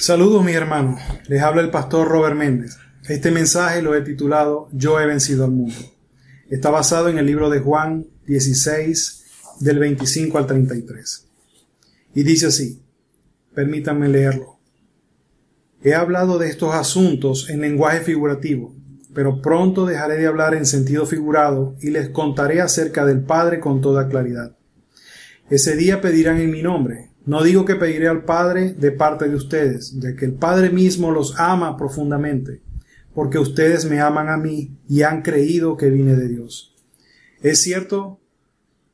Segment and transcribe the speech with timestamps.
[0.00, 2.76] Saludos mis hermanos, les habla el pastor Robert Méndez.
[3.08, 5.74] Este mensaje lo he titulado Yo he vencido al mundo.
[6.48, 9.24] Está basado en el libro de Juan 16
[9.58, 11.26] del 25 al 33.
[12.14, 12.80] Y dice así,
[13.56, 14.60] permítanme leerlo.
[15.82, 18.76] He hablado de estos asuntos en lenguaje figurativo,
[19.12, 23.80] pero pronto dejaré de hablar en sentido figurado y les contaré acerca del Padre con
[23.80, 24.56] toda claridad.
[25.50, 29.34] Ese día pedirán en mi nombre no digo que pediré al Padre de parte de
[29.34, 32.62] ustedes, ya que el Padre mismo los ama profundamente,
[33.14, 36.74] porque ustedes me aman a mí y han creído que vine de Dios.
[37.42, 38.18] Es cierto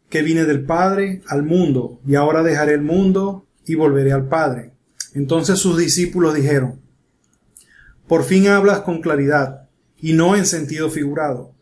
[0.09, 4.73] que vine del Padre al mundo, y ahora dejaré el mundo y volveré al Padre.
[5.15, 6.81] Entonces sus discípulos dijeron,
[8.09, 11.55] Por fin hablas con claridad, y no en sentido figurado.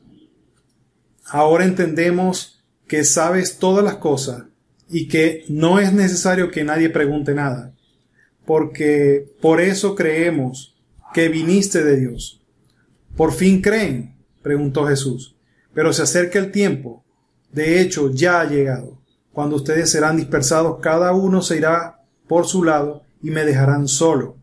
[1.26, 4.44] Ahora entendemos que sabes todas las cosas
[4.92, 7.72] y que no es necesario que nadie pregunte nada,
[8.44, 10.76] porque por eso creemos
[11.14, 12.42] que viniste de Dios.
[13.16, 14.14] ¿Por fin creen?
[14.42, 15.34] preguntó Jesús.
[15.72, 17.02] Pero se acerca el tiempo,
[17.52, 18.98] de hecho ya ha llegado,
[19.32, 24.36] cuando ustedes serán dispersados, cada uno se irá por su lado y me dejarán solo.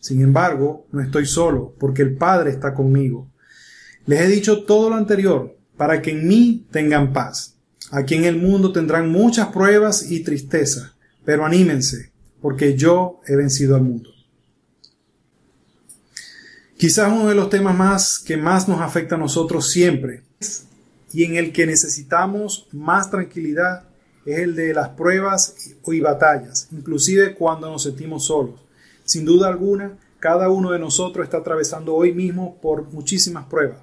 [0.00, 3.30] Sin embargo, no estoy solo, porque el Padre está conmigo.
[4.04, 7.53] Les he dicho todo lo anterior, para que en mí tengan paz.
[7.94, 12.10] Aquí en el mundo tendrán muchas pruebas y tristeza, pero anímense,
[12.42, 14.10] porque yo he vencido al mundo.
[16.76, 20.24] Quizás uno de los temas más que más nos afecta a nosotros siempre
[21.12, 23.84] y en el que necesitamos más tranquilidad
[24.26, 25.54] es el de las pruebas
[25.86, 28.56] y batallas, inclusive cuando nos sentimos solos.
[29.04, 33.78] Sin duda alguna, cada uno de nosotros está atravesando hoy mismo por muchísimas pruebas,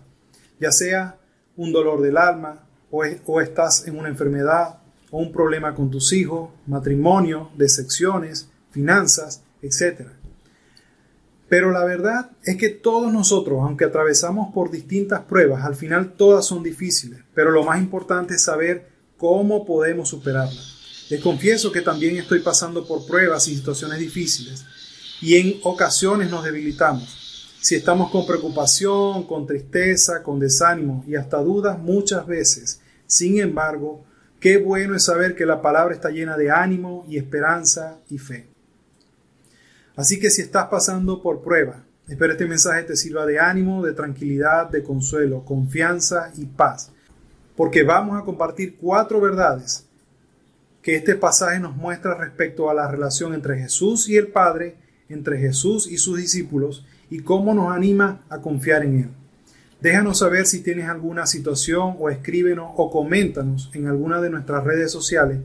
[0.59, 1.17] ya sea
[1.55, 6.49] un dolor del alma, o, estás en una enfermedad o un problema con tus hijos,
[6.67, 10.07] matrimonio, decepciones, finanzas, etc.
[11.49, 16.45] Pero la verdad es que todos nosotros, aunque atravesamos por distintas pruebas, al final todas
[16.45, 21.07] son difíciles, pero lo más importante es saber cómo podemos superarlas.
[21.09, 24.65] Les confieso que también estoy pasando por pruebas y situaciones difíciles
[25.21, 27.21] y en ocasiones nos debilitamos.
[27.61, 32.80] Si estamos con preocupación, con tristeza, con desánimo y hasta dudas muchas veces,
[33.11, 34.05] sin embargo,
[34.39, 38.47] qué bueno es saber que la palabra está llena de ánimo y esperanza y fe.
[39.97, 43.91] Así que si estás pasando por prueba, espero este mensaje te sirva de ánimo, de
[43.91, 46.93] tranquilidad, de consuelo, confianza y paz,
[47.57, 49.85] porque vamos a compartir cuatro verdades
[50.81, 54.77] que este pasaje nos muestra respecto a la relación entre Jesús y el Padre,
[55.09, 59.09] entre Jesús y sus discípulos, y cómo nos anima a confiar en Él.
[59.81, 64.91] Déjanos saber si tienes alguna situación o escríbenos o coméntanos en alguna de nuestras redes
[64.91, 65.39] sociales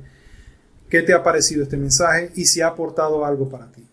[0.90, 3.86] qué te ha parecido este mensaje y si ha aportado algo para ti.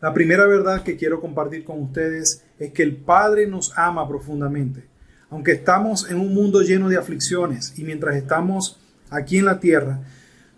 [0.00, 4.84] La primera verdad que quiero compartir con ustedes es que el Padre nos ama profundamente.
[5.30, 8.80] Aunque estamos en un mundo lleno de aflicciones y mientras estamos
[9.10, 10.00] aquí en la tierra,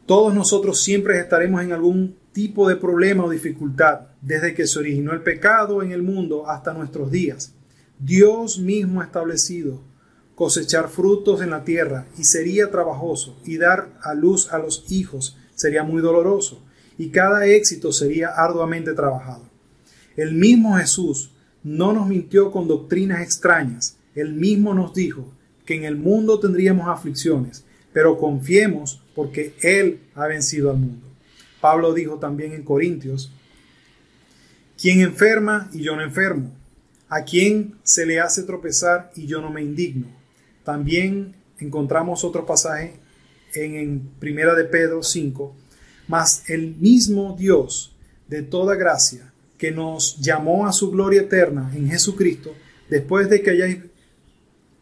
[0.06, 5.12] todos nosotros siempre estaremos en algún tipo de problema o dificultad, desde que se originó
[5.12, 7.54] el pecado en el mundo hasta nuestros días.
[8.04, 9.80] Dios mismo ha establecido
[10.34, 15.36] cosechar frutos en la tierra y sería trabajoso y dar a luz a los hijos
[15.54, 16.60] sería muy doloroso
[16.98, 19.44] y cada éxito sería arduamente trabajado.
[20.16, 21.30] El mismo Jesús
[21.62, 25.32] no nos mintió con doctrinas extrañas, él mismo nos dijo
[25.64, 31.06] que en el mundo tendríamos aflicciones, pero confiemos porque Él ha vencido al mundo.
[31.60, 33.30] Pablo dijo también en Corintios,
[34.76, 36.50] quien enferma y yo no enfermo,
[37.12, 40.06] a quien se le hace tropezar y yo no me indigno.
[40.64, 42.94] También encontramos otro pasaje
[43.54, 45.54] en, en Primera de Pedro 5,
[46.08, 47.94] mas el mismo Dios
[48.28, 52.54] de toda gracia que nos llamó a su gloria eterna en Jesucristo,
[52.88, 53.78] después de que hayáis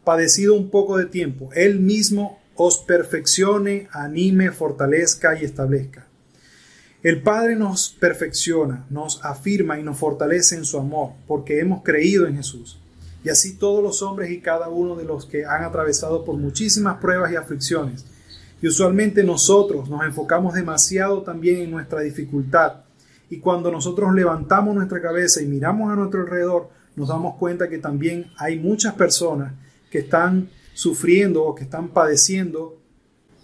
[0.05, 6.07] padecido un poco de tiempo, Él mismo os perfeccione, anime, fortalezca y establezca.
[7.03, 12.27] El Padre nos perfecciona, nos afirma y nos fortalece en su amor, porque hemos creído
[12.27, 12.79] en Jesús.
[13.23, 16.99] Y así todos los hombres y cada uno de los que han atravesado por muchísimas
[16.99, 18.05] pruebas y aflicciones.
[18.61, 22.81] Y usualmente nosotros nos enfocamos demasiado también en nuestra dificultad.
[23.31, 27.79] Y cuando nosotros levantamos nuestra cabeza y miramos a nuestro alrededor, nos damos cuenta que
[27.79, 29.53] también hay muchas personas
[29.89, 32.77] que están sufriendo o que están padeciendo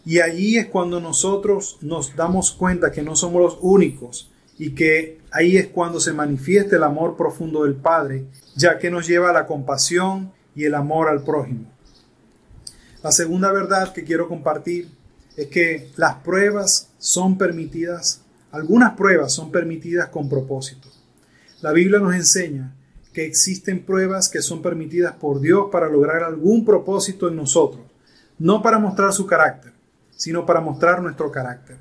[0.07, 5.19] y allí es cuando nosotros nos damos cuenta que no somos los únicos y que
[5.31, 8.23] ahí es cuando se manifiesta el amor profundo del Padre,
[8.55, 11.65] ya que nos lleva a la compasión y el amor al prójimo.
[13.03, 14.87] La segunda verdad que quiero compartir
[15.35, 18.21] es que las pruebas son permitidas,
[18.51, 20.87] algunas pruebas son permitidas con propósito.
[21.59, 22.73] La Biblia nos enseña
[23.11, 27.83] que existen pruebas que son permitidas por Dios para lograr algún propósito en nosotros,
[28.39, 29.73] no para mostrar su carácter,
[30.17, 31.77] sino para mostrar nuestro carácter.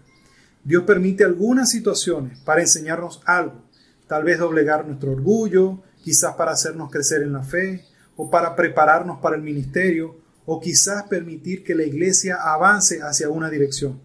[0.62, 3.64] Dios permite algunas situaciones para enseñarnos algo,
[4.06, 7.84] tal vez doblegar nuestro orgullo, quizás para hacernos crecer en la fe,
[8.14, 13.50] o para prepararnos para el ministerio, o quizás permitir que la iglesia avance hacia una
[13.50, 14.00] dirección,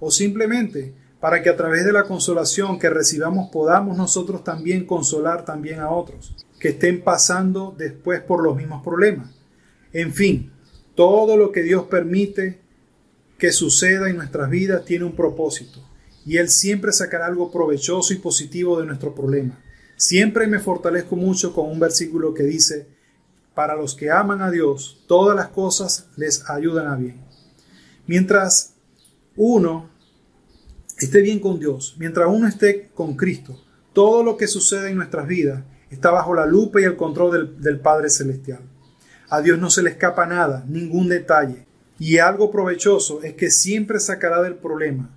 [0.00, 5.44] o simplemente para que a través de la consolación que recibamos podamos nosotros también consolar
[5.44, 9.30] también a otros que estén pasando después por los mismos problemas.
[9.92, 10.52] En fin,
[10.94, 12.60] todo lo que Dios permite
[13.38, 15.80] que suceda en nuestras vidas tiene un propósito
[16.26, 19.58] y Él siempre sacará algo provechoso y positivo de nuestro problema.
[19.96, 22.86] Siempre me fortalezco mucho con un versículo que dice,
[23.54, 27.24] para los que aman a Dios, todas las cosas les ayudan a bien.
[28.06, 28.74] Mientras
[29.36, 29.88] uno
[30.98, 33.58] esté bien con Dios, mientras uno esté con Cristo,
[33.92, 37.60] todo lo que sucede en nuestras vidas está bajo la lupa y el control del,
[37.62, 38.60] del Padre Celestial.
[39.30, 41.67] A Dios no se le escapa nada, ningún detalle.
[41.98, 45.10] Y algo provechoso es que siempre sacará del problema.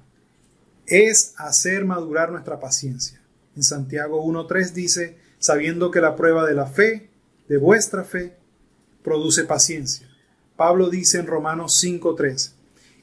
[0.87, 3.21] Es hacer madurar nuestra paciencia.
[3.55, 7.09] En Santiago 1.3 dice, sabiendo que la prueba de la fe,
[7.47, 8.35] de vuestra fe,
[9.03, 10.07] produce paciencia.
[10.55, 12.53] Pablo dice en Romanos 5.3,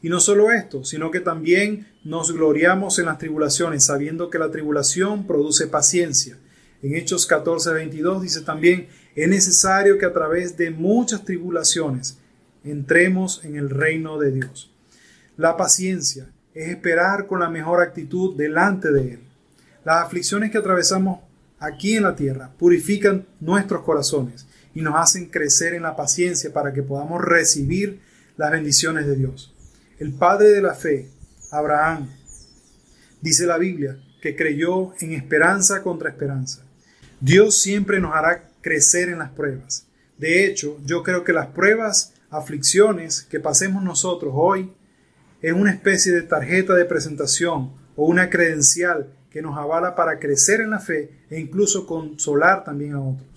[0.01, 4.51] y no solo esto, sino que también nos gloriamos en las tribulaciones, sabiendo que la
[4.51, 6.39] tribulación produce paciencia.
[6.83, 12.18] En Hechos 14.22 dice también, es necesario que a través de muchas tribulaciones
[12.65, 14.71] entremos en el reino de Dios.
[15.37, 19.21] La paciencia es esperar con la mejor actitud delante de Él.
[19.85, 21.21] Las aflicciones que atravesamos
[21.59, 26.73] aquí en la tierra purifican nuestros corazones y nos hacen crecer en la paciencia para
[26.73, 28.01] que podamos recibir
[28.37, 29.55] las bendiciones de Dios.
[29.99, 31.09] El padre de la fe,
[31.51, 32.09] Abraham,
[33.21, 36.63] dice la Biblia, que creyó en esperanza contra esperanza.
[37.21, 39.87] Dios siempre nos hará crecer en las pruebas.
[40.19, 44.73] De hecho, yo creo que las pruebas, aflicciones que pasemos nosotros hoy
[45.41, 50.61] es una especie de tarjeta de presentación o una credencial que nos avala para crecer
[50.61, 53.29] en la fe e incluso consolar también a otros.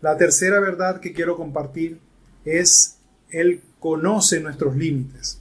[0.00, 2.00] La tercera verdad que quiero compartir
[2.44, 2.98] es
[3.30, 5.40] Él conoce nuestros límites.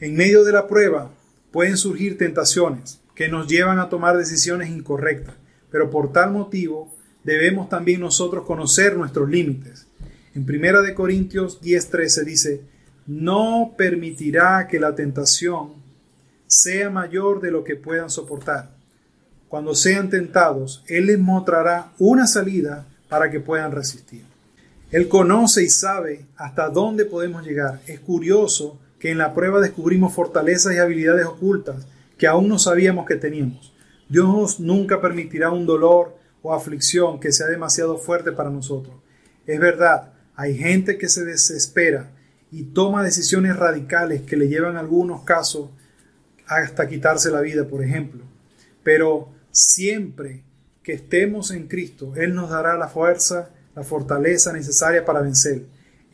[0.00, 1.10] En medio de la prueba
[1.50, 5.34] pueden surgir tentaciones que nos llevan a tomar decisiones incorrectas,
[5.70, 6.94] pero por tal motivo
[7.24, 9.85] debemos también nosotros conocer nuestros límites.
[10.36, 12.60] En 1 de Corintios 10:13 dice,
[13.06, 15.72] "No permitirá que la tentación
[16.46, 18.76] sea mayor de lo que puedan soportar.
[19.48, 24.24] Cuando sean tentados, él les mostrará una salida para que puedan resistir."
[24.90, 27.80] Él conoce y sabe hasta dónde podemos llegar.
[27.86, 31.86] Es curioso que en la prueba descubrimos fortalezas y habilidades ocultas
[32.18, 33.72] que aún no sabíamos que teníamos.
[34.10, 38.94] Dios nunca permitirá un dolor o aflicción que sea demasiado fuerte para nosotros.
[39.46, 42.10] Es verdad, hay gente que se desespera
[42.52, 45.70] y toma decisiones radicales que le llevan algunos casos
[46.46, 48.22] hasta quitarse la vida, por ejemplo.
[48.82, 50.44] Pero siempre
[50.82, 55.64] que estemos en Cristo, Él nos dará la fuerza, la fortaleza necesaria para vencer.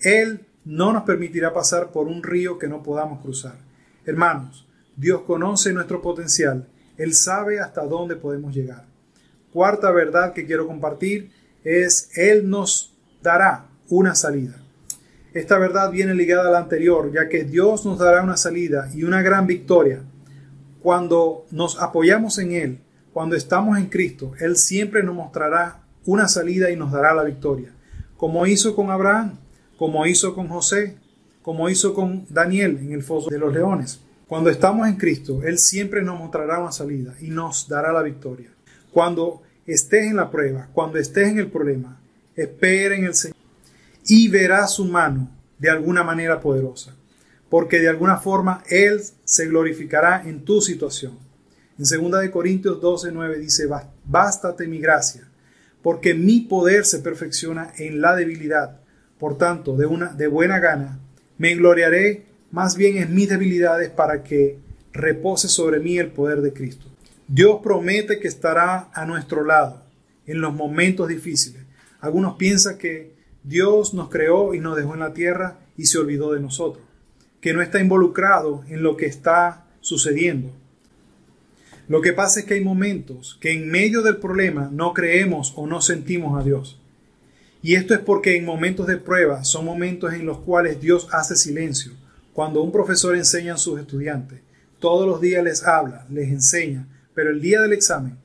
[0.01, 3.59] Él no nos permitirá pasar por un río que no podamos cruzar.
[4.07, 4.67] Hermanos,
[4.97, 8.87] Dios conoce nuestro potencial, Él sabe hasta dónde podemos llegar.
[9.53, 11.33] Cuarta verdad que quiero compartir
[11.65, 14.55] es Él nos dará una salida.
[15.35, 19.05] Esta verdad viene ligada a la anterior, ya que Dios nos dará una salida y
[19.05, 20.01] una gran victoria.
[20.83, 22.79] Cuando nos apoyamos en Él,
[23.13, 27.71] cuando estamos en Cristo, Él siempre nos mostrará una salida y nos dará la victoria,
[28.17, 29.39] como hizo con Abraham,
[29.77, 30.97] como hizo con José,
[31.43, 34.01] como hizo con Daniel en el foso de los leones.
[34.27, 38.49] Cuando estamos en Cristo, Él siempre nos mostrará una salida y nos dará la victoria.
[38.91, 42.01] Cuando estés en la prueba, cuando estés en el problema,
[42.35, 43.42] espera en el Señor
[44.07, 46.95] y verás su mano de alguna manera poderosa,
[47.49, 51.19] porque de alguna forma Él se glorificará en tu situación.
[51.79, 53.69] En 2 Corintios 12, 9 dice,
[54.05, 55.29] bástate mi gracia,
[55.83, 58.81] porque mi poder se perfecciona en la debilidad.
[59.19, 60.99] Por tanto, de, una, de buena gana,
[61.39, 64.59] me gloriaré más bien en mis debilidades para que
[64.93, 66.87] repose sobre mí el poder de Cristo.
[67.27, 69.83] Dios promete que estará a nuestro lado
[70.27, 71.63] en los momentos difíciles.
[72.01, 76.33] Algunos piensan que Dios nos creó y nos dejó en la tierra y se olvidó
[76.33, 76.85] de nosotros,
[77.41, 80.53] que no está involucrado en lo que está sucediendo.
[81.89, 85.67] Lo que pasa es que hay momentos que en medio del problema no creemos o
[85.67, 86.81] no sentimos a Dios.
[87.63, 91.37] Y esto es porque en momentos de prueba son momentos en los cuales Dios hace
[91.37, 91.93] silencio.
[92.33, 94.41] Cuando un profesor enseña a sus estudiantes,
[94.79, 98.17] todos los días les habla, les enseña, pero el día del examen,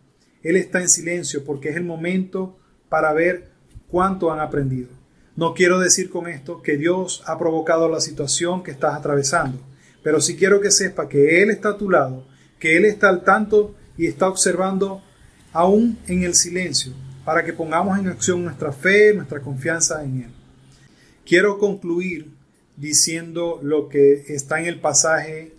[0.43, 2.57] Él está en silencio porque es el momento
[2.89, 3.50] para ver
[3.89, 4.96] cuánto han aprendido.
[5.38, 9.60] No quiero decir con esto que Dios ha provocado la situación que estás atravesando,
[10.01, 12.25] pero sí quiero que sepa que Él está a tu lado,
[12.58, 15.03] que Él está al tanto y está observando
[15.53, 16.91] aún en el silencio,
[17.24, 20.32] para que pongamos en acción nuestra fe, nuestra confianza en Él.
[21.24, 22.32] Quiero concluir
[22.75, 25.53] diciendo lo que está en el pasaje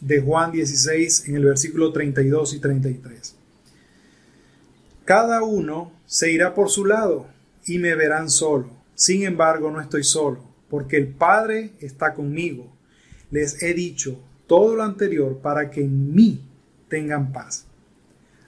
[0.00, 3.34] de Juan 16 en el versículo 32 y 33.
[5.04, 7.26] Cada uno se irá por su lado
[7.66, 8.81] y me verán solo.
[8.94, 12.72] Sin embargo, no estoy solo, porque el Padre está conmigo.
[13.30, 16.42] Les he dicho todo lo anterior para que en mí
[16.88, 17.66] tengan paz.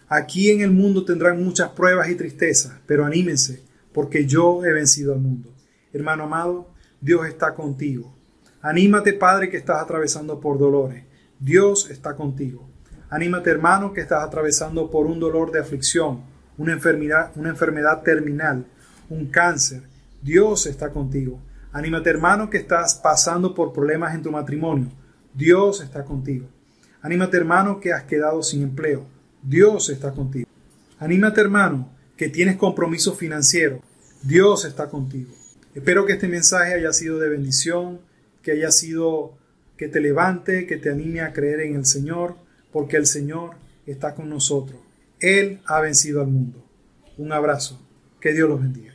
[0.09, 5.15] Aquí en el mundo tendrán muchas pruebas y tristezas, pero anímense, porque yo he vencido
[5.15, 5.51] al mundo.
[5.93, 6.69] Hermano amado,
[7.01, 8.15] Dios está contigo.
[8.61, 11.05] Anímate, Padre, que estás atravesando por dolores.
[11.39, 12.69] Dios está contigo.
[13.11, 16.23] Anímate, hermano, que estás atravesando por un dolor de aflicción,
[16.59, 18.67] una enfermedad, una enfermedad terminal,
[19.09, 19.83] un cáncer.
[20.25, 21.38] Dios está contigo.
[21.71, 24.88] Anímate, hermano, que estás pasando por problemas en tu matrimonio.
[25.35, 26.49] Dios está contigo.
[27.02, 29.07] Anímate, hermano, que has quedado sin empleo.
[29.43, 30.49] Dios está contigo.
[30.99, 33.83] Anímate, hermano, que tienes compromiso financiero.
[34.23, 35.31] Dios está contigo.
[35.75, 38.00] Espero que este mensaje haya sido de bendición,
[38.40, 39.37] que haya sido
[39.76, 42.37] que te levante, que te anime a creer en el Señor,
[42.73, 44.81] porque el Señor está con nosotros.
[45.21, 46.64] Él ha vencido al mundo.
[47.19, 47.87] Un abrazo.
[48.23, 48.94] Que Dios los bendiga.